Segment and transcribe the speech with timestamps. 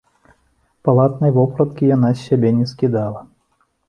[0.87, 3.21] Палатанай вопраткі яна з сябе не скідала.